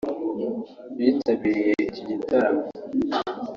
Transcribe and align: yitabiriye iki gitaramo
yitabiriye 0.99 1.71
iki 1.89 2.01
gitaramo 2.09 2.63